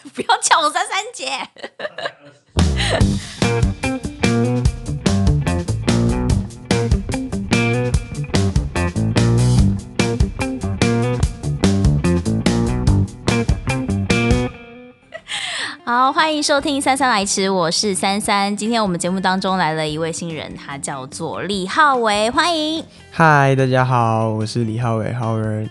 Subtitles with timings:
[0.14, 1.30] 不要叫我三三姐。
[15.84, 18.56] 好，欢迎收听《三三来迟》，我是三三。
[18.56, 22.84] 今天我们节目当中来了一位新人，他叫做李浩维，欢迎。
[23.10, 25.68] 嗨，大家好，我是李浩维，Howard。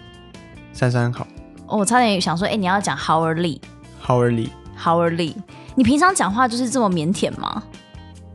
[0.73, 1.25] 三三好。
[1.68, 3.61] 哦，我差点想说，哎，你要讲 Howard Lee，Howard
[4.09, 5.35] Lee。
[5.75, 7.63] 你平常讲话就是这么腼腆吗？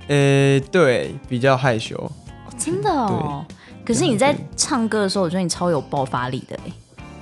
[0.08, 1.96] 呃，对，比较害羞。
[1.96, 3.44] 哦、真的哦。
[3.84, 6.72] 可是你在唱歌的时候，我觉得你超有爆发力的哎。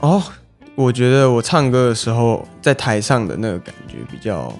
[0.00, 0.22] 哦。
[0.74, 4.50] 我觉得我唱歌的时候，在台上的那个感觉比较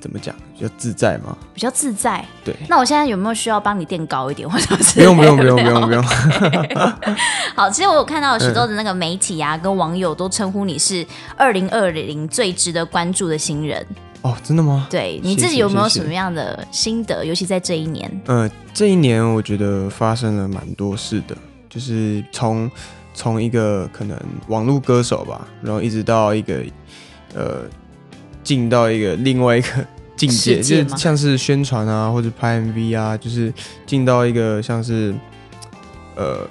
[0.00, 0.34] 怎么讲？
[0.56, 1.36] 比较自在吗？
[1.52, 2.24] 比较自在。
[2.44, 2.54] 对。
[2.68, 4.98] 那我现在有没有需要帮你垫高一点，或者是？
[5.00, 6.02] 不用不用不用不用不用。
[7.54, 13.84] 好，其实我有看到许多的那个媒体啊，跟网友都称呼你是二零二零最值得关注的新人。
[14.22, 14.86] 哦，真的吗？
[14.90, 17.24] 对，你自己有没有什么样的心得？
[17.24, 18.20] 尤其在这一年。
[18.26, 21.36] 呃，这一年我觉得发生了蛮多事的，
[21.68, 22.70] 就是从。
[23.14, 26.62] 从一个可能网络歌手吧，然后一直到一个
[27.34, 27.62] 呃，
[28.48, 33.52] 进到一个另外一个境界，就是像是宣传啊，或者拍 MV 啊，就是
[33.84, 35.14] 进到一个像是
[36.16, 36.48] 呃，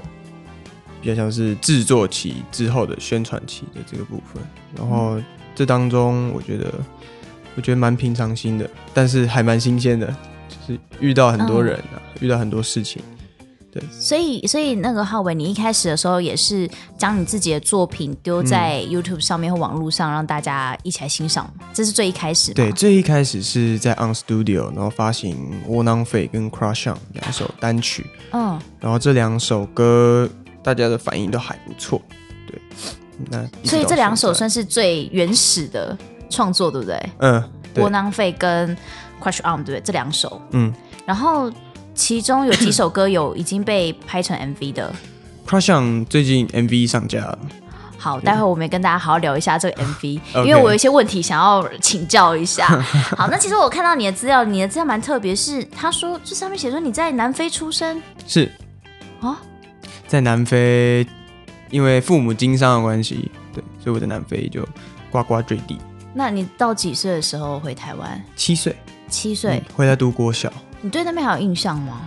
[1.01, 4.43] 比较像是制作期之后的宣传期的这个部分。
[4.75, 5.19] 然后
[5.55, 6.71] 这当中，我觉得
[7.55, 10.05] 我觉得蛮平常心的，但是还蛮新鲜的，
[10.47, 13.01] 就是遇到很多人啊，嗯、遇到很多事情。
[13.99, 22.53] 所以，所以那个浩伟，你一开始的时候也是将你自己的作品丢在 YouTube 上面或网络上，让大家一起来欣赏，这是最一开始。
[22.53, 28.05] 对，最一开始是在 On Studio，然后发行《窝囊废》跟《Crush On》两首单曲。
[28.31, 30.29] 嗯，然后这两首歌
[30.63, 32.01] 大家的反应都还不错。
[32.47, 32.61] 对，
[33.29, 35.97] 那所以这两首算是最原始的
[36.29, 37.09] 创作，对不对？
[37.19, 37.43] 嗯，
[37.81, 38.75] 《窝囊废》跟
[39.21, 39.81] 《Crush On》，对不对？
[39.81, 40.41] 这两首。
[40.51, 40.73] 嗯，
[41.05, 41.51] 然后。
[41.97, 44.93] 其中有几首歌有已经被拍成 MV 的
[45.47, 47.39] ，Crush On 最近 MV 上架了。
[47.97, 52.67] 好，待会我们也跟大家好好聊一下这个 MV， 因为我有一些问题想要请教一下。
[53.17, 58.49] 好，那其实我看到你的资料，你的资料蛮特别，是他说这上面写说你在南非出生，是
[59.19, 59.41] 啊，
[60.07, 61.05] 在南非，
[61.71, 64.63] 因为父母经商的关系，对，所以我在南非就
[65.11, 65.79] 呱呱坠地。
[66.13, 68.23] 那你到几岁的时候回台湾？
[68.35, 68.75] 七岁，
[69.09, 70.53] 七岁回来读国小。
[70.87, 71.99] 你对那边还有印象吗？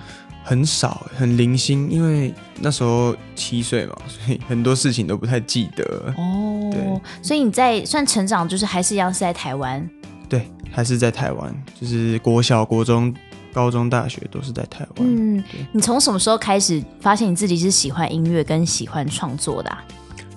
[0.43, 5.85] 很少，很零星，因为那时候七岁嘛， 所以很多事情都不太记得。
[6.17, 6.81] 哦，对，
[7.23, 9.87] 所以你在算成长，就是还是一样是在台湾。
[10.31, 13.15] 对，还是在台湾，就是国小、国中、
[13.53, 15.07] 高中、大学都是在台湾。
[15.07, 19.85] 嗯，你从什么时候开始发现你自己是喜欢音乐跟喜欢创作的啊？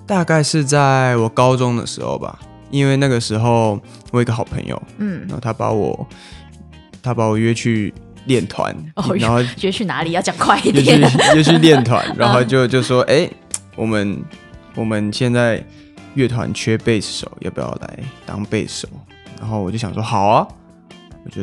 [0.06, 2.38] 大概是在我高中的时候吧，
[2.70, 3.80] 因为那个时候
[4.12, 6.06] 我有一个好朋友，嗯，然后他把我
[7.02, 7.92] 他把我约去。
[8.26, 10.12] 练团，然后约去哪里？
[10.12, 11.00] 要讲快一点。
[11.34, 13.32] 约去练团， 然后就就说：“哎、欸，
[13.76, 14.22] 我们
[14.74, 15.62] 我们现在
[16.14, 18.88] 乐团缺贝斯手，要不要来当贝斯手？”
[19.38, 20.48] 然后我就想说：“好啊！”
[21.24, 21.42] 我就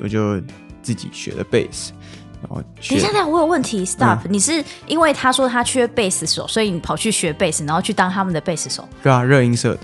[0.00, 0.40] 我就
[0.82, 1.92] 自己学了贝斯，
[2.40, 2.94] 然后学。
[2.94, 3.84] 等一下，等一下，我有问题。
[3.84, 8.88] Stop！、嗯、你是因为他说他缺贝斯手，所以你跑去学贝斯，然后去当他们的贝斯手？
[9.02, 9.82] 对啊，热音社的。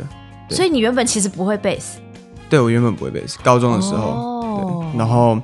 [0.50, 1.98] 所以你原本其实不会贝斯？
[2.48, 4.08] 对，我原本不会贝斯，高中的时候。
[4.08, 5.40] 哦、对，然后。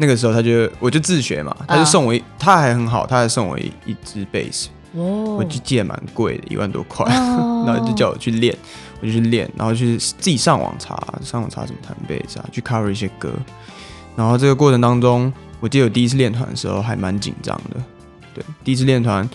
[0.00, 2.22] 那个时候他就我就自学嘛，他就送我一，uh.
[2.38, 5.38] 他还很好，他还送我一一支贝斯，oh.
[5.38, 7.04] 我就借蛮贵的，一万多块，
[7.66, 8.56] 然后就叫我去练，
[9.02, 13.30] 我就去练，然后去自己上网查，上网查怎么弹贝斯啊，去 cover 一些歌，
[14.16, 15.30] 然后这个过程当中，
[15.60, 17.76] 我记得我第一次练团的时候还蛮紧张的，
[18.34, 19.28] 对，第一次练团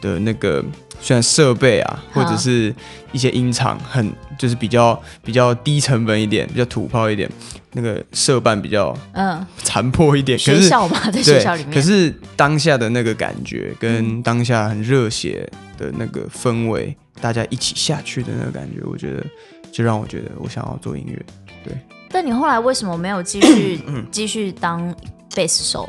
[0.00, 0.64] 的那个。
[1.00, 2.74] 虽然设备啊，或者是
[3.12, 7.30] 一些音场很就是比较比较低成本一点，比较土炮一点，
[7.72, 10.36] 那个设备比较嗯残破一点。
[10.36, 11.72] 学校嘛，在学校里面。
[11.72, 15.48] 可是当下的那个感觉，跟当下很热血
[15.78, 19.24] 的那个氛围，大家一起下去的那个感觉，我觉得
[19.70, 21.24] 就让我觉得我想要做音乐。
[21.62, 21.72] 对。
[22.10, 23.80] 但你后来为什么没有继续
[24.10, 24.92] 继续当
[25.34, 25.88] 贝斯手？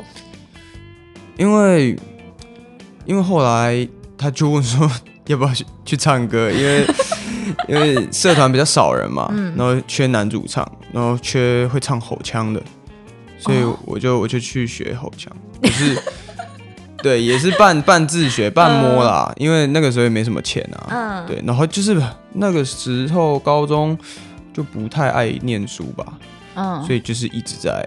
[1.36, 1.98] 因为
[3.04, 3.88] 因为后来。
[4.20, 4.90] 他就问说
[5.28, 6.86] 要不要去去唱歌，因为
[7.68, 12.60] 因为社团比较少人嘛，嗯、然后缺男主唱，然后缺会唱吼腔的，
[13.38, 15.32] 所以我就我就去学吼腔，
[15.62, 15.96] 就是
[17.02, 21.96] 对，也是半半自学半摸啦，呃、因为那个时候也没什么钱啊，嗯、对，然后就是
[22.32, 23.96] 那个时候高中
[24.52, 26.04] 就不太爱念书吧，
[26.54, 27.86] 嗯，所以就是一直在。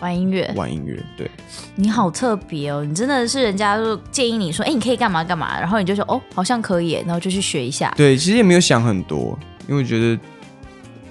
[0.00, 1.30] 玩音乐，玩音乐，对，
[1.76, 2.84] 你好特别哦！
[2.84, 7.92] 你真的是人家就建议你说，哎、欸，你可以干嘛干嘛，然后你就说，哦，好像可以，然后就去学一下。
[7.96, 9.38] 对，其实也没有想很多，
[9.68, 10.18] 因为我觉得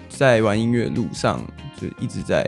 [0.09, 1.43] 在玩音乐路上
[1.79, 2.47] 就一直在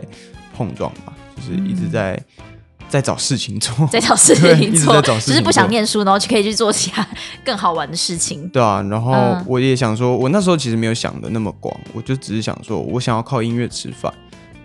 [0.54, 2.44] 碰撞吧，就是一直在、嗯、
[2.88, 7.04] 在找事情做， 在找事情做，一直在找事情做，只是不想念书，然后就可以去做其他
[7.44, 8.48] 更好玩的事情。
[8.50, 14.12] 对啊，然后我也想说，我那时候其实没有想的那么广，我就只是想说我想要靠音乐吃饭。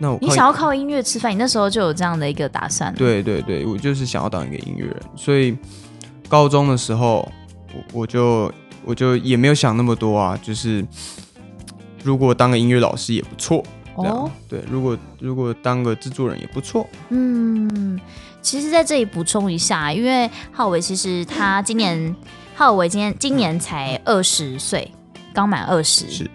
[0.01, 2.91] 那我你想要靠音乐吃饭，你那时候就有这样的一个打算？
[2.95, 5.55] 对对对，我就是想要当一个音乐人，所以
[6.27, 7.31] 高中的时候，
[7.71, 8.51] 我我就
[8.83, 10.83] 我就也没有想那么多啊，就是
[12.03, 13.63] 如果当个音乐老师也不错
[13.93, 14.27] 哦。
[14.49, 16.89] 对，如果如果当个制作人也不错。
[17.09, 17.99] 嗯，
[18.41, 22.15] 其实在这里补充一下，因为浩伟其实他今年
[22.57, 24.91] 浩伟今年今年才二十岁，
[25.31, 26.09] 刚满二十。
[26.09, 26.27] 是。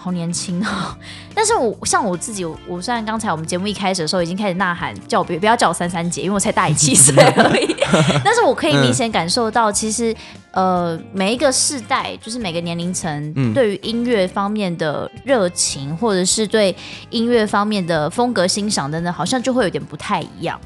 [0.00, 0.96] 好年轻哦！
[1.34, 7.74] 但是我像我自己，我虽然刚才我们节目一开始的时候已经开始呐喊，叫我别不要叫我三三姐，因为我才大你七岁而已。
[8.24, 10.14] 但是我可以明显感受到，其实
[10.52, 16.74] 呃，每一个世代，就是每个年龄层，对于音乐方面的热情，或者是对
[17.10, 20.60] 音乐方面的风格欣赏等等，好像就会有点不太一样。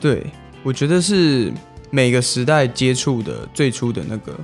[0.00, 0.24] 对，
[0.62, 1.52] 我觉得是
[1.90, 4.38] 每个时代接触的最初的那个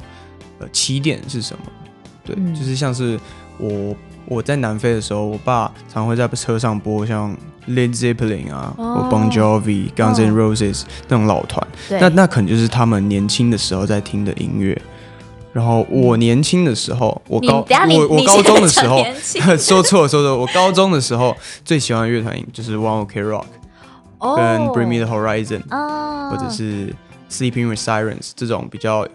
[0.58, 1.64] 呃起点是什么？
[2.24, 3.20] 对，嗯、就是像是
[3.58, 3.94] 我。
[4.26, 7.36] 我在南非的时候，我爸常会在车上播像
[7.68, 14.80] Led Zeppelin 啊，或、oh, Bon Jovi、Guns N' Roses 那种老团，那那可能就是他们年轻的时候在听的音乐。
[15.52, 19.04] 然后我年轻的时候，我高我我高中的时候，
[19.58, 23.44] 说错了说错了，我高中的时候最喜欢的乐团就是 One Ok Rock，、
[24.18, 26.32] oh, 跟 Bring Me the Horizon，、oh.
[26.32, 26.94] 或者是
[27.30, 29.06] Sleeping with Sirens 这种比较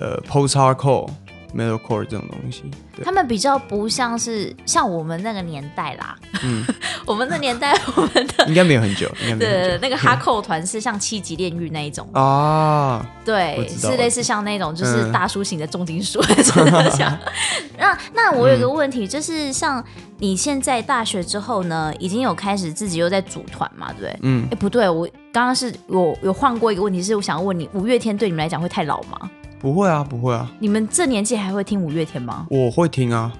[0.00, 1.08] 呃 Post Hardcore。
[1.54, 2.64] Metalcore 这种东西，
[3.02, 6.16] 他们比较不像是像我们那个年代啦。
[6.42, 6.64] 嗯，
[7.06, 9.10] 我们的年代， 我们的应该没有很久。
[9.22, 13.04] 应该没有对，那个哈扣团是像七级炼狱那一种啊。
[13.24, 17.18] 对，是类似像那种就是大叔型的重金属真的像。
[17.78, 19.82] 那那我有一个问题，就是像
[20.18, 24.18] 你现在大学之后呢，已经有开始自己又在组团嘛，对不对？
[24.22, 24.48] 嗯。
[24.50, 29.30] 哎，不对，我刚刚是我有换过一个问题，是我想要问你，五月天对你们来讲会太老吗？
[29.60, 30.48] 不会啊，不会啊！
[30.60, 32.46] 你们这年纪还会听五月天吗？
[32.48, 33.32] 我会听啊，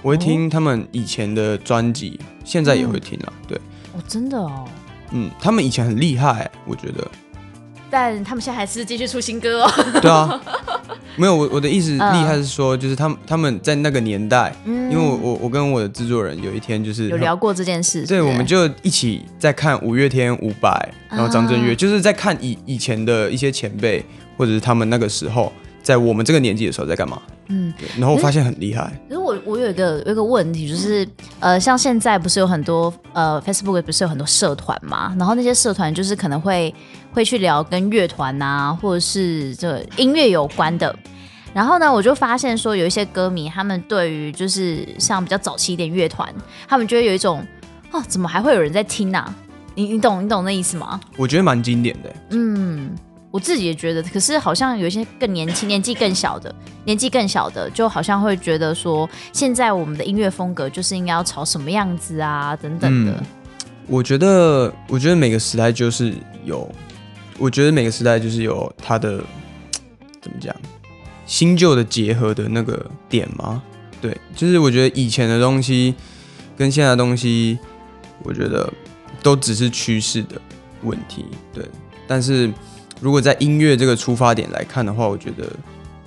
[0.00, 3.32] 我会听他们以前的专辑，哦、现在也会听啊。
[3.46, 3.58] 对，
[3.92, 4.64] 哦，真的哦。
[5.10, 7.06] 嗯，他们以前很厉害，我觉得。
[7.90, 9.70] 但他们现在还是继续出新歌哦。
[10.00, 10.40] 对啊，
[11.16, 24.02] 没有我我的意思厉害是说，就是他们他们在那个年代，嗯、因为我我我跟我的制作人有一天就是有聊过这件事，对，我们就一起在看五月天、伍佰，然后张震岳，啊、就是在看以以前的一些前辈。
[24.36, 25.52] 或者是他们那个时候，
[25.82, 27.20] 在我们这个年纪的时候在干嘛？
[27.48, 27.88] 嗯，对。
[27.96, 28.92] 然后我发现很厉害。
[29.08, 31.06] 可是我我有一个有一个问题，就是
[31.38, 35.14] 呃，像现在不是有很多呃，Facebook 不是有很多社团嘛？
[35.18, 36.74] 然后那些社团就是可能会
[37.12, 40.94] 会去聊跟乐团啊，或者是这音乐有关的。
[41.54, 46.28] 然后呢，我就发现说有一些歌迷，他们对于就是像比较早期一点乐团，
[46.68, 47.46] 他们觉得有一种
[47.92, 49.32] 哦，怎么还会有人在听啊？
[49.76, 51.00] 你你懂你懂那意思吗？
[51.16, 52.12] 我觉得蛮经典的。
[52.30, 52.90] 嗯。
[53.36, 56.54] 我自己也觉得，可是好像有一些更年轻、年纪更小的、
[56.86, 63.22] 年纪更小的，就好像会觉得说，现在我们的音乐风格就是应该要朝什么样子啊，等等的。
[63.86, 66.14] 我觉得，我觉得每个时代就是
[66.46, 66.66] 有，
[67.36, 69.22] 我觉得每个时代就是有它的
[70.22, 70.56] 怎么讲，
[71.26, 73.62] 新旧的结合的那个点吗？
[74.00, 75.94] 对，就是我觉得以前的东西
[76.56, 77.58] 跟现在的东西，
[78.22, 78.72] 我觉得
[79.22, 80.40] 都只是趋势的
[80.84, 81.26] 问题。
[81.52, 81.62] 对，
[82.08, 82.50] 但是。
[83.00, 85.50] 如果在音乐这个出发点来看的话，我觉得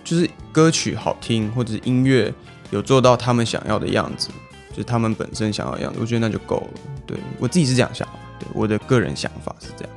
[0.04, 2.34] 就是歌曲好听，或者是音乐
[2.72, 4.30] 有做到他们想要的样子，
[4.72, 6.80] 就是他们本身想要的样子，我觉得那就够了。
[7.06, 8.08] 对，我自己是这样想，
[8.40, 9.94] 对，我的个人想法是这样。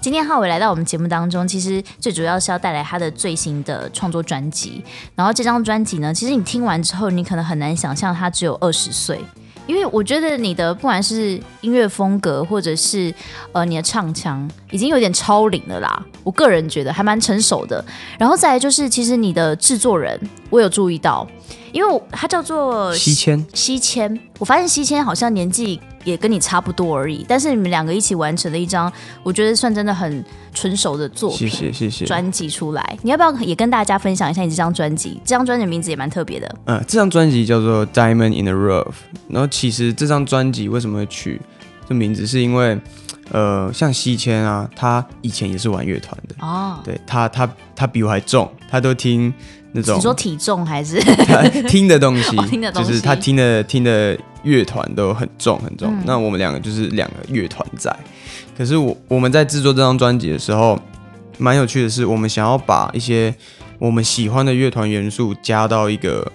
[0.00, 4.84] 今天浩伟来到我们节目当中，其实最主要是要带来他的最新的创作专辑。
[5.14, 9.20] 然后这张专辑呢，其实你听完之后，你可能很难想象他只有二十岁。
[9.66, 13.14] 因为我觉得你的不管是音乐风格，或者是
[13.52, 16.04] 呃你的唱腔，已经有点超龄了啦。
[16.24, 17.84] 我个人觉得还蛮成熟的。
[18.18, 21.26] 然后再来就是，其实你的制作人，我有注意到，
[21.72, 24.20] 因为他叫做西迁，西迁。
[24.42, 31.48] 我发现西迁好像年纪也跟你差不多而已，但是你们两个一起完成了一张，我觉得算真的很纯熟的作品。
[31.48, 32.04] 谢谢谢谢。
[32.04, 35.20] 专辑出来，你要不要也跟大家分享一下你这张专辑？
[35.24, 36.56] 这张专辑的名字也蛮特别的。
[36.64, 38.86] 嗯，这张专辑叫做《Diamond in the Rough》。
[39.28, 41.40] 然后其实这张专辑为什么会取
[41.88, 42.76] 这名字，是因为
[43.30, 46.80] 呃，像西迁啊，他以前也是玩乐团的哦。
[46.82, 49.32] 对他，他他比我还重，他都听
[49.72, 49.96] 那种。
[49.96, 52.36] 你说体重还是 他听的东西？
[52.48, 54.18] 听的东西就是他听的听的。
[54.44, 57.96] 乐团都很重很重，嗯、那我们两个就是两个乐团在。
[58.58, 60.76] 可是我我们在制作这张专辑的时候，
[61.38, 63.32] 蛮有趣的是，我们想要把一些
[63.78, 66.26] 我们喜欢的乐团元素加到一个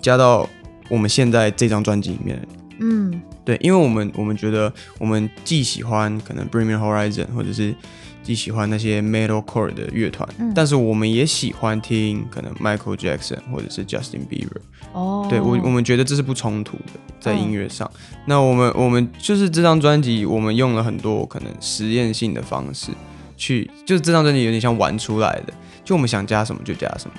[0.00, 0.48] 加到
[0.88, 2.40] 我们现在这张专辑里面，
[2.80, 7.74] 嗯，对，因为我们我们觉得我们既喜欢可能 Bring Me Horizon 或者是
[8.22, 14.60] 既喜欢那些 Metalcore 的乐团，嗯，但是我们也喜欢听可能 Michael Jackson 或者是 Justin Bieber。
[14.92, 17.86] 哦，对我我们觉得这是不冲突的，在音乐上。
[17.86, 17.92] 哦，
[18.26, 22.90] 那我们我们就是这张专辑，我们用了很多可能实验性的方式
[23.36, 25.52] 去，就是这张专辑有点像玩出来的，
[25.84, 27.16] 就我们想加什么就加什么。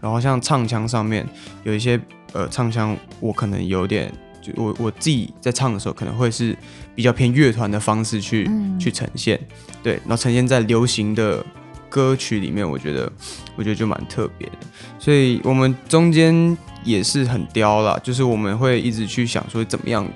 [0.00, 1.26] 然后像唱腔上面
[1.64, 2.00] 有一些
[2.32, 4.12] 呃唱腔，我可能有点
[4.52, 6.56] 就我我自己在唱的时候，可能会是
[6.94, 9.38] 比较偏乐团的方式去、嗯、去呈现，
[9.82, 11.44] 对，然后呈现在流行的
[11.88, 13.10] 歌曲里面，我觉得
[13.56, 14.58] 我觉得就蛮特别的。
[14.98, 20.08] 所以我们中间也是很刁啦，就是我们会一直去想说怎么样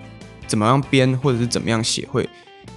[0.46, 2.28] 怎么样编或者是怎么样写会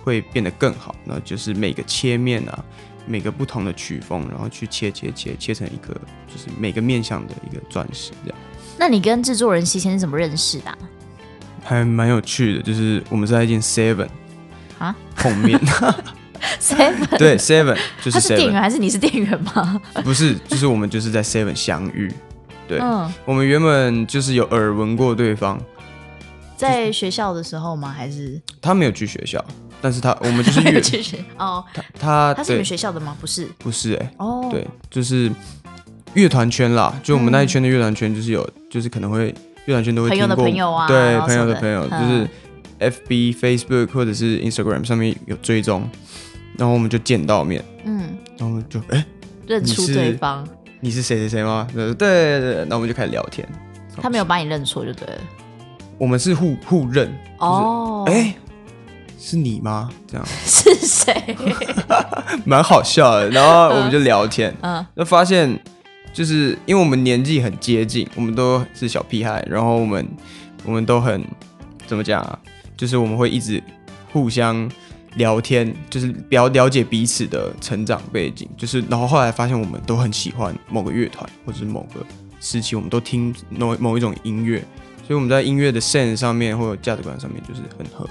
[0.04, 2.64] 会变得更好，那就是每个切面啊。
[3.08, 5.94] 每个不同的曲风，然后去切切切切成一个，
[6.26, 8.40] 就是每个面向的一个钻石这样。
[8.80, 10.78] 那你跟制作人西迁是怎么认识的啊？
[11.66, 14.08] 还蛮有趣的，就是我们是在一间 Seven
[14.78, 15.60] 啊碰面。
[16.60, 19.82] Seven 对 Seven 就是 7, 他是店员还是你是店员吗？
[20.04, 22.12] 不是，就是我们就是在 Seven 相遇。
[22.68, 25.60] 对，嗯，我们原本就是有耳闻过对方，
[26.56, 27.92] 在学校的时候吗？
[27.92, 29.44] 还是他没有去学校？
[29.82, 30.82] 但是他我们就是乐
[31.38, 33.16] 哦，他他他是你们学校的吗？
[33.20, 35.32] 不是，不是哎、欸，哦、oh.，对，就是
[36.14, 39.34] 乐团圈啦，就我们那一圈的乐团圈，就是有、嗯，就是可能会
[39.66, 42.30] 乐团圈都会听过，朋友的朋友啊，对，朋友的朋友，就是
[42.80, 45.90] FB、Facebook 或者是 Instagram 上面有追踪，
[46.58, 49.06] 然后我们就见到面，嗯，然后就哎、欸，
[49.48, 50.48] 认出对方，
[50.80, 51.68] 你是谁谁谁吗？
[51.74, 53.48] 对对对，然后我们就开始聊天，
[54.02, 55.22] 他没有把你认错就对了，
[55.98, 58.36] 我们是互互认，哦、就是，哎、欸。
[59.18, 59.90] 是你吗？
[60.06, 60.26] 这样。
[60.46, 61.36] 是谁？
[62.46, 63.30] 蛮好笑的。
[63.32, 65.60] 然后我们就聊天，嗯，就发现
[66.16, 70.08] 就是因为我们年纪很接近，我们都是小屁孩，然后我们
[70.64, 71.22] 我们都很
[71.86, 72.40] 怎么讲啊？
[72.78, 73.62] 就是我们会一直
[74.14, 74.72] 互相
[75.16, 78.48] 聊天，就是比较了解彼此的成长背景。
[78.56, 82.00] 就是然后后来发现我们都很喜欢某个乐团，或者是某个
[82.40, 84.60] 时期，我们都听某某一种音乐，
[85.06, 88.08] 所以我们在音乐的 sense 上面或者价值观上面就是很合，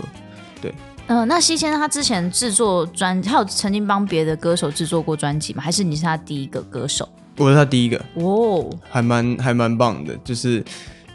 [0.60, 0.74] 对。
[1.06, 5.62] 嗯、那西迁他之前制作专，他有曾经帮别的歌手制作过专辑吗？
[5.62, 7.08] 还是你是他第一个歌手？
[7.36, 10.60] 我是他第一个哦，还蛮还蛮棒的，就是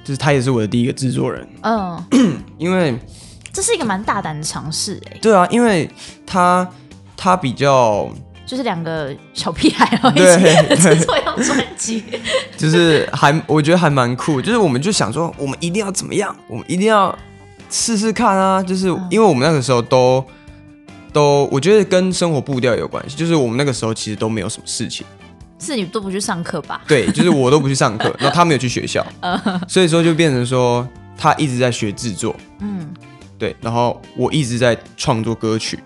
[0.03, 1.47] 就是他也是我的第一个制作人。
[1.61, 2.03] 嗯，
[2.57, 2.97] 因为
[3.51, 5.17] 这是一个蛮大胆的尝试哎。
[5.21, 5.89] 对啊，因为
[6.25, 6.67] 他
[7.15, 8.09] 他比较
[8.45, 12.03] 就是两个小屁孩然后一起制作一张专辑，
[12.57, 17.17] 就是还我觉得还蛮酷，就是我们就想说，我们一定要怎么样，我们一定要。
[17.71, 20.25] 试试看啊，就是因为我们那个时候都
[21.13, 23.15] 都，我觉得跟生活步调有关系。
[23.15, 25.05] 就是我们那个时候其实都没有什么事情，
[25.59, 26.81] 是你都不去上课吧？
[26.87, 29.05] 对，就是我都不去上课， 然后他没有去学校，
[29.67, 30.87] 所以说就变成说
[31.17, 32.89] 他一直在学制作，嗯，
[33.37, 35.77] 对，然后我一直在创作歌曲，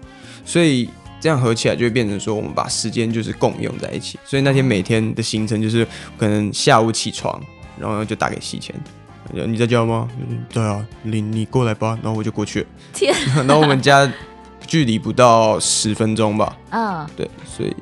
[0.45, 0.89] 所以
[1.19, 4.19] 这样合起来就会变成说我们把时间就是共用在一起。
[4.23, 5.87] 所以那天每天的行程就是
[6.17, 7.41] 可能下午起床，
[7.79, 8.73] 然后就打给西钱。
[9.31, 10.07] 你在家吗？
[10.51, 12.67] 对啊，你你过来吧，然后我就过去了。
[12.93, 13.15] 天，
[13.47, 14.07] 然后我们家
[14.67, 16.55] 距离不到十分钟吧。
[16.71, 17.73] 嗯，对，所以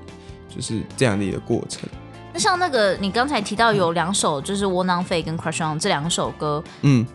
[0.53, 1.89] 就是这样的一个过程。
[2.34, 7.05] 那像那个你刚才提到有两首，就是《窝囊废》跟《Crush On》这两首歌，嗯，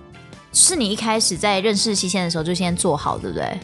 [0.53, 3.59] 是你一开始在认识西迁的时候就先做好，对不对？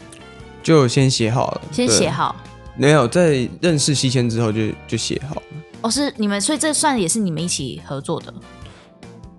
[0.63, 2.35] 就先写好了，先写好。
[2.75, 5.41] 没有，在认识西迁之后就就写好了。
[5.81, 8.33] 哦，是你们，所以这算也是你们一起合作的。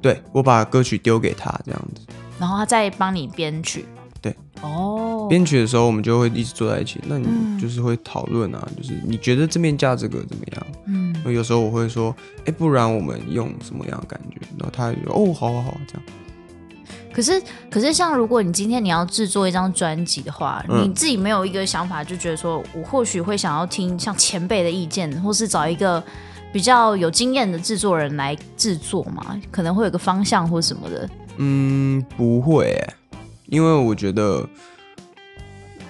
[0.00, 2.02] 对，我把歌曲丢给他这样子，
[2.38, 3.86] 然后他再帮你编曲。
[4.25, 7.26] 对，哦，编曲的时候我们就会一直坐在一起，那你
[7.61, 10.66] 就是会讨论啊、嗯，就是你觉得这面架这个怎么样？
[10.87, 12.16] 嗯，有时候我会说，
[12.47, 14.38] 哎，不然我们用什么样的感觉？
[14.59, 16.02] 然后他就说，哦，好好好，这样。
[17.12, 26.02] 可是，可是像如果你今天你要制作一张专辑的话，嗯，你自己没有一个想法，就觉得说我或许会想要听像前辈的意见，或是找一个。
[26.52, 31.11] 比较有经验的制作人来制作嘛，可能会有个方向或什么的。
[31.38, 32.81] 嗯，不会，
[33.46, 34.46] 因为我觉得，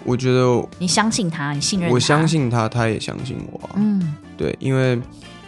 [0.04, 3.70] 我觉得你相信他，你信任他，我相信他，他也相信我。
[3.74, 5.00] 嗯，对，因为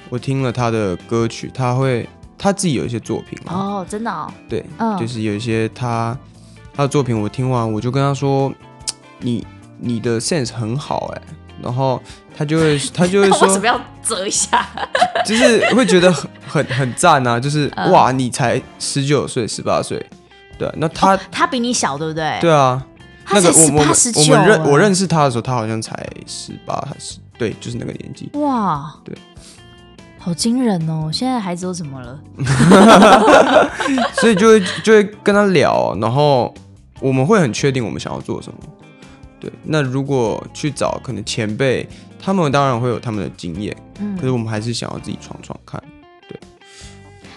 [0.08, 2.08] 我听了他的歌曲，他会
[2.38, 6.16] 他自己有一些作品哦，真的哦，对，嗯，就是有一些他
[6.74, 8.52] 他的作品，我听完我就跟他说，
[9.20, 9.46] 你
[9.78, 11.22] 你的 sense 很好，哎。
[11.62, 12.00] 然后
[12.36, 14.68] 他就会， 他就会说：“为什么要折一下？”
[15.24, 17.40] 就是会觉得很很很赞啊！
[17.40, 20.04] 就是、嗯、哇，你才十九岁、十八岁，
[20.58, 22.38] 对，那他、哦、他比你小，对不对？
[22.40, 22.84] 对啊，
[23.30, 25.94] 那个我我们我们认我认识他的时候，他好像才
[26.26, 28.30] 十八还是对，就是那个年纪。
[28.34, 29.14] 哇，对，
[30.18, 31.10] 好惊人哦！
[31.12, 32.18] 现在孩子都怎么了？
[34.14, 36.54] 所以就会就会跟他聊，然后
[37.00, 38.58] 我们会很确定我们想要做什么。
[39.38, 41.86] 对，那如果去找可能前辈，
[42.18, 45.82] 他们当然会有他们的经验，嗯，可是我们还是想要自己闯闯看。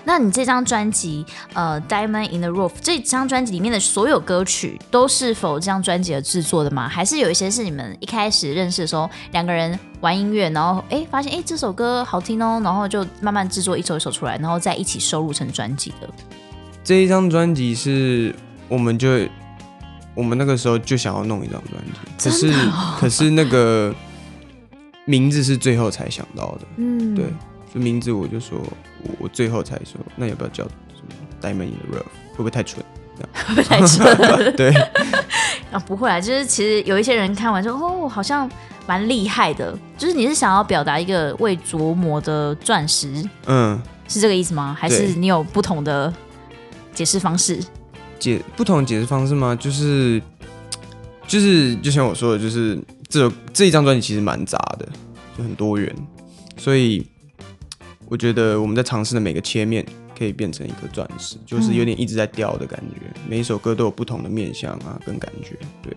[0.10, 1.24] 那你这张专辑，
[1.54, 6.90] 呃，《Diamond in the Roof》这张专辑里面的所有歌曲都是否这张专辑而制作的吗？
[6.90, 16.10] 还是有一些是你们一开始认识的时候两个人玩音乐，然后哎发现哎这首歌好听哦，然后就慢慢制作一首一首出来，然后再一起收录成专辑的？
[16.84, 18.34] 这一张专辑是
[18.68, 19.08] 我们就
[20.16, 22.52] 我们那个时候就想要弄一张专辑，可是
[23.00, 23.94] 可是那个
[25.06, 27.26] 名字是最后才想到的，嗯，对。
[27.74, 28.58] 就名字我就说，
[29.04, 32.04] 我我最后才说，那要不要叫什么 Diamond in the Rough？
[32.32, 32.84] 会不会太蠢？
[33.34, 34.56] 会不会太蠢？
[34.58, 34.74] 对
[35.72, 38.50] 啊，不会啊，就是其实有一些人看完之后，哦，好像
[38.88, 39.78] 蛮厉害的。
[39.98, 44.76] 就是你是想要表达一个未琢磨的钻石，嗯，是这个意思吗？
[44.80, 46.12] 还是你有不同的
[46.94, 47.60] 解释方式？
[48.18, 49.56] 解不同的解释方式吗？
[49.56, 50.20] 就是
[51.28, 54.88] 就是就像我说的，就是这这一张专辑其实蛮杂的，
[55.38, 55.96] 就很多元，
[56.58, 57.06] 所以。
[58.10, 59.86] 我觉得我们在尝试的每个切面
[60.18, 62.96] 可以变成一颗钻石，就是有点一直在掉的感觉。
[63.06, 65.96] 嗯、每一首歌都有不同的面向啊，跟感觉，对，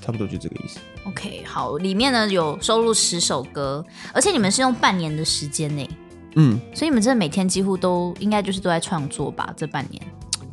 [0.00, 0.78] 差不多就这个意思。
[1.04, 3.84] OK，好，里面呢有收录十首歌，
[4.14, 5.90] 而且你们是用半年的时间内，
[6.36, 9.52] 嗯，所以你们真的每天几乎都应该就是都在创作吧？
[9.56, 10.00] 这半年？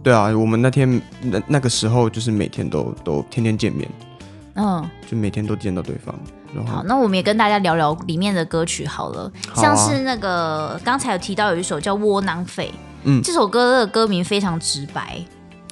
[0.02, 3.88] 对啊，我们那天那那个时候就是每天都都天天见面，
[4.56, 6.14] 嗯，就每天都见到对方。
[6.64, 12.72] 好，那我们也跟大家聊聊里面的歌曲好了，好啊、像是那个刚才有提到有一首叫《窝囊废》，
[13.04, 15.20] 嗯，这首歌的歌名非常直白，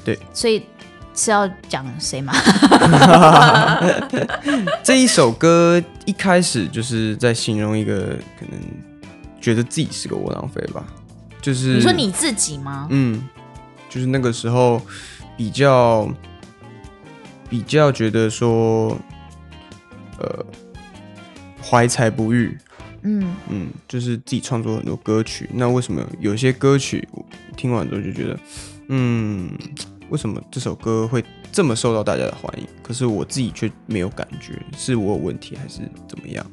[0.03, 0.65] 对，所以
[1.13, 2.33] 是要讲谁吗？
[4.83, 8.59] 这一首歌一开始就是在形容一个可能
[9.39, 10.83] 觉得自己是个窝囊废吧，
[11.41, 12.87] 就是你说你自己吗？
[12.89, 13.23] 嗯，
[13.89, 14.81] 就是那个时候
[15.37, 16.09] 比较
[17.49, 18.97] 比较觉得说，
[20.19, 20.45] 呃。
[21.73, 22.55] 怀才不遇，
[23.01, 27.25] 嗯嗯，就是自己创作很多歌曲，那为什么有些歌曲我
[27.57, 28.39] 听完之后就觉得，
[28.89, 29.51] 嗯，
[30.09, 32.67] 为什么这首歌会这么受到大家的欢迎？
[32.83, 36.45] 可是我自己却没有感觉，是我有问题还是怎么样？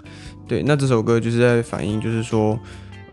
[0.49, 2.59] 对，那这首歌就是在反映，就是说，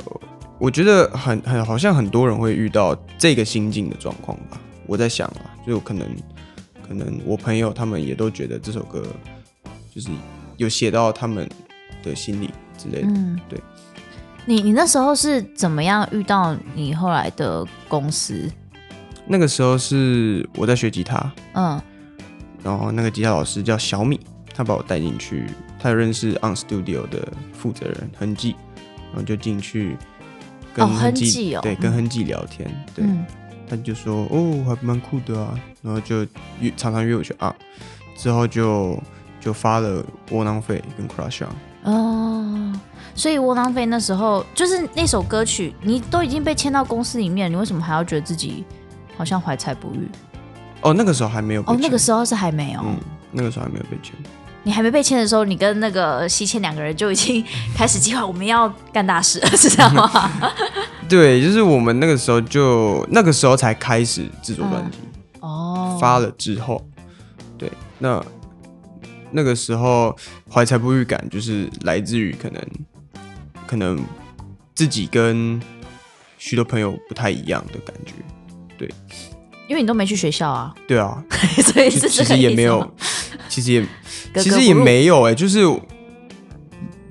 [0.05, 0.21] 呃，
[0.59, 4.57] 我觉得很很好像很多人会遇到这个心境的状况吧。
[4.85, 6.07] 我在想啊，就可能
[6.87, 9.05] 可能我朋友他们也都觉得这首歌
[9.93, 10.07] 就是
[10.55, 11.45] 有写到他们。
[12.07, 13.61] 的心理之类的，嗯，对。
[14.45, 18.49] 你你那时候是怎么样遇到你后来的公司？
[19.25, 21.81] 那个时候是我在学吉他，嗯，
[22.63, 24.17] 然后那个吉他老师叫小米，
[24.55, 28.55] 他把我带进去，他有认识 On Studio 的负责人亨记，
[29.11, 29.97] 然后就进去
[30.73, 33.25] 跟亨记，哦，对，跟亨记聊天，嗯、
[33.67, 36.25] 对，他就说哦，还蛮酷的啊，然后就
[36.61, 37.53] 约常常约我去 On，
[38.15, 38.97] 之后就
[39.41, 41.49] 就发了窝囊废跟 Crush On。
[41.87, 42.73] 哦，
[43.15, 48.65] 所以窝囊废那时候就是那首歌曲，你都已经被签到公司里面，你为什么还要觉得自己
[49.17, 50.09] 好像怀才不遇？
[50.81, 51.61] 哦，那个时候还没有。
[51.61, 52.81] 哦，那个时候是还没有。
[52.83, 52.97] 嗯，
[53.31, 54.13] 那个时候还没有被签。
[54.63, 57.41] 你还没被签的时候，你跟那个西茜两个人就已经
[57.73, 60.29] 开始计划我们要干大事了，是这样吗？
[61.07, 64.97] 对，就是我们那个时候就那个时候才开始制作专辑。
[65.39, 65.97] 哦。
[66.01, 66.85] 发了之后，
[67.57, 68.21] 对，那。
[69.31, 70.15] 那个时候
[70.49, 72.61] 怀才不遇感就是来自于可能，
[73.65, 73.99] 可能
[74.73, 75.59] 自己跟
[76.37, 78.13] 许多朋友不太一样的感觉，
[78.77, 78.89] 对，
[79.67, 81.23] 因为你都没去学校啊，对啊，
[81.73, 82.95] 所以是其实也没有，
[83.49, 83.85] 其实也
[84.39, 85.59] 其实也没有哎、欸，就是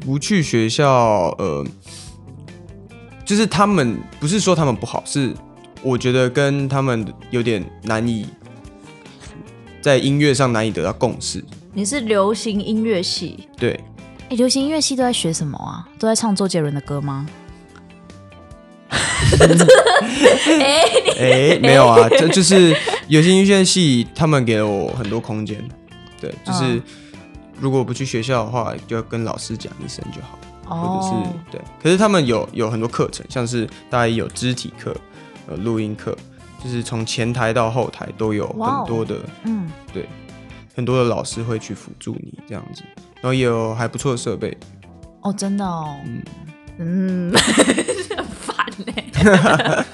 [0.00, 1.66] 不去学校，呃，
[3.24, 5.34] 就是他们不是说他们不好，是
[5.82, 8.26] 我觉得跟他们有点难以
[9.82, 11.44] 在音乐上难以得到共识。
[11.76, 13.46] 你是流行音乐系？
[13.54, 13.72] 对。
[13.72, 15.86] 哎、欸，流行音乐系都在学什么啊？
[15.98, 17.28] 都在唱周杰伦的歌吗？
[18.88, 20.80] 哎
[21.20, 22.74] 哎，没有啊，这就是
[23.08, 25.62] 流行音乐系，他们给了我很多空间。
[26.18, 26.80] 对，就是
[27.60, 30.38] 如果不去学校的话，就要跟老师讲一声就好，
[30.74, 31.14] 哦、或者是
[31.50, 31.60] 对。
[31.82, 34.96] 可是他们有有很多课程，像是大一有肢体课、
[35.46, 36.16] 呃，录音课，
[36.64, 40.08] 就是从前台到后台都有很多的，哦、嗯，对。
[40.76, 42.82] 很多的老师会去辅助你这样子，
[43.14, 44.56] 然后也有还不错的设备。
[45.22, 45.96] 哦，真的哦。
[46.04, 46.22] 嗯
[46.78, 47.32] 嗯，
[48.14, 49.84] 很烦呢。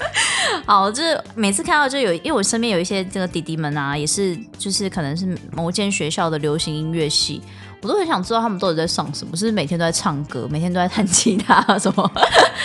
[0.66, 7.40] 好 好，就是每次看到就有，因为我身边有一些这个弟弟们啊，也是就是可能是某间学校的流行音乐系，
[7.82, 12.10] 我都很想知道他们到底在上什么，是不是每天都在唱歌，每天都在弹吉他什么？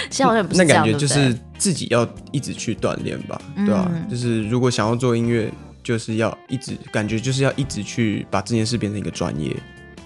[0.10, 4.10] 其实好像不是这样，那感觉就是自己要一直去锻炼吧，对吧、啊嗯？
[4.10, 5.54] 就是如果想要做音乐，
[5.88, 9.56] 就是要一直感觉就是要一直去把这件事变成一个专业。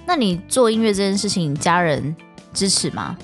[0.05, 2.15] 那你做音乐这件事情，家人
[2.53, 3.17] 支持吗？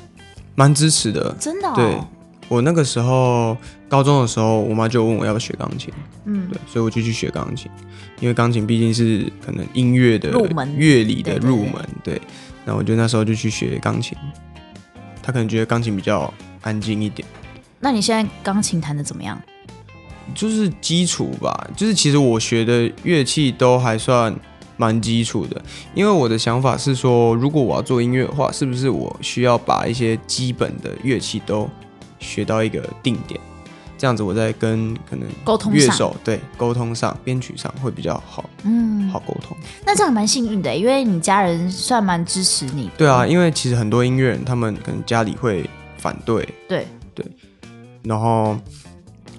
[0.56, 1.74] 蛮支持的，真的、哦。
[1.76, 2.02] 对，
[2.48, 3.56] 我那个时候
[3.88, 5.93] 高中的时候，我妈就问我要不要学钢琴，
[6.26, 7.70] 嗯，对，所以我就去学钢琴，
[8.20, 12.22] 因为钢琴毕竟是可能音乐的入门、乐理的入门，对，对，对。
[12.65, 14.17] 那我就那时候就去学钢琴，
[15.22, 17.28] 他可能觉得钢琴比较安静一点。
[17.80, 19.39] 那你现在钢琴弹的怎么样？
[20.36, 24.36] 就是基础吧，就是其实我学的乐器都还算。
[24.80, 25.60] 蛮基础的，
[25.96, 31.68] 因为我的想法是说，如果我要做音乐的话，是不是我需要把一些基本的乐器都
[32.20, 33.42] 学到一个定点，
[33.98, 39.58] 这样子我在跟可能沟通乐手对沟通上编曲上会比较好，嗯，好沟通。
[39.84, 42.88] 那这样蛮幸运的，因为你家人算蛮支持你。
[42.96, 46.86] 对啊，因为其实很多音乐人他们可能家里会反对，对
[47.16, 47.26] 对，
[48.04, 48.56] 然后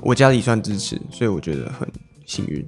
[0.00, 1.88] 我家里算支持，所以我觉得很
[2.26, 2.66] 幸运。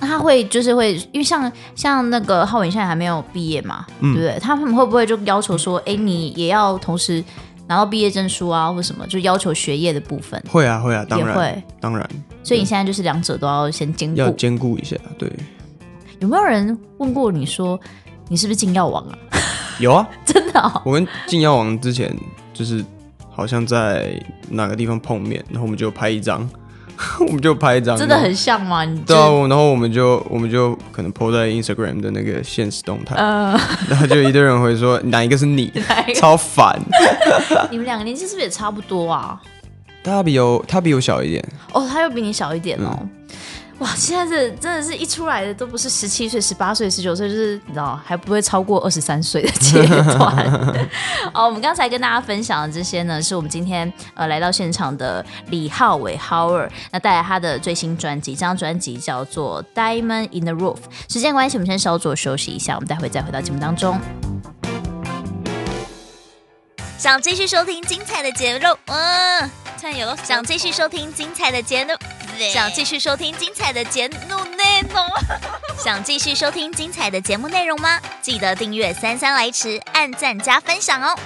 [0.00, 4.38] 那他会就是会，因为像像那个浩文现在还没有毕业嘛，嗯、对不对？
[4.40, 7.22] 他们会不会就要求说，哎，你也要同时
[7.66, 10.40] 拿到毕业证书啊，或什么，就要求学业的部分？
[10.48, 12.08] 会啊，会啊，当然会，当然。
[12.44, 15.30] 所以你现在就是两者都要先兼顾，要兼顾一下，对。
[16.20, 17.78] 有没有人问过你说，
[18.28, 19.18] 你是不是进药王啊？
[19.80, 20.80] 有啊， 真的、哦。
[20.84, 22.12] 我跟进药王之前
[22.54, 22.84] 就是
[23.38, 24.20] 好像在
[24.50, 26.50] 哪个地方碰面，然后我们就拍一张。
[27.20, 28.84] 我们就拍一张，真的很像吗？
[28.84, 33.14] 你对啊，然后我们就我们就可能 po 在 Instagram 的那个现实动态，
[33.88, 35.72] 然后就一堆人会说哪一个是你，
[36.18, 36.76] 超烦。
[37.70, 39.40] 你们两个年纪是不是也差不多啊？
[40.02, 42.98] 他比我他比我小一点哦，他又比你小一点哦。
[43.00, 43.08] 嗯
[43.78, 50.88] 哇，现在是真的是一出来的都不是十七岁、十八岁、十九岁，就是你知道还不会超过二十三岁的阶段。
[51.32, 60.76] 好， 我们刚才跟大家分享的这些呢，是我们今天呃来到现场的李浩伟 Howard，那带来他的最新专辑，这张专辑叫做《Diamond in the Roof》。
[61.08, 63.96] 时间关系，我们先稍作休息一下，我们待会再回到节目当中。
[66.98, 69.50] 想继续收听精彩的节目，嗯，
[70.24, 71.92] 想继续收听精彩的节目。
[72.52, 75.06] 想继续收听精彩的节目内容，
[75.82, 78.00] 想继续收听精彩的节目内容吗？
[78.20, 81.16] 记得订阅三三来迟，按赞加分享哦。